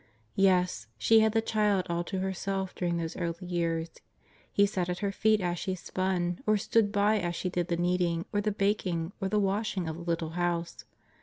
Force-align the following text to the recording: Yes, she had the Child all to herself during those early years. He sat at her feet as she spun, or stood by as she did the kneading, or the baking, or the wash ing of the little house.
Yes, 0.33 0.87
she 0.97 1.19
had 1.19 1.31
the 1.33 1.43
Child 1.43 1.85
all 1.87 2.03
to 2.05 2.21
herself 2.21 2.73
during 2.73 2.97
those 2.97 3.15
early 3.15 3.45
years. 3.45 3.89
He 4.51 4.65
sat 4.65 4.89
at 4.89 4.97
her 4.97 5.11
feet 5.11 5.41
as 5.41 5.59
she 5.59 5.75
spun, 5.75 6.41
or 6.47 6.57
stood 6.57 6.91
by 6.91 7.19
as 7.19 7.35
she 7.35 7.51
did 7.51 7.67
the 7.67 7.77
kneading, 7.77 8.25
or 8.33 8.41
the 8.41 8.51
baking, 8.51 9.11
or 9.21 9.29
the 9.29 9.39
wash 9.39 9.77
ing 9.77 9.87
of 9.87 9.95
the 9.97 10.01
little 10.01 10.31
house. 10.31 10.85